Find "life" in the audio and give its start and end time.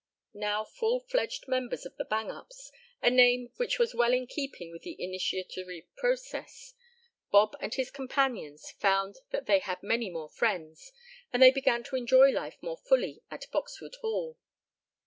12.31-12.57